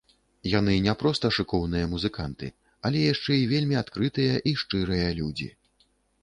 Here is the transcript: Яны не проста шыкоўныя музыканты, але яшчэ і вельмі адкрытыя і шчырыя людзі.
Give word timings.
Яны 0.51 0.75
не 0.85 0.93
проста 1.01 1.29
шыкоўныя 1.35 1.89
музыканты, 1.91 2.49
але 2.89 2.99
яшчэ 3.13 3.37
і 3.41 3.45
вельмі 3.53 3.79
адкрытыя 3.83 4.41
і 4.53 4.55
шчырыя 4.63 5.07
людзі. 5.21 5.49